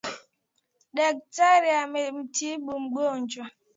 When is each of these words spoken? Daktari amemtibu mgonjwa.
Daktari 0.95 1.69
amemtibu 1.83 2.73
mgonjwa. 2.83 3.45